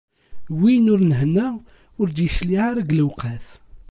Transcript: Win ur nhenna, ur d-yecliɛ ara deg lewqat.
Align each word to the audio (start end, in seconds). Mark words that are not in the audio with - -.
Win 0.59 0.85
ur 0.93 0.99
nhenna, 1.09 1.47
ur 1.99 2.07
d-yecliɛ 2.09 2.59
ara 2.69 2.79
deg 2.79 2.89
lewqat. 2.97 3.45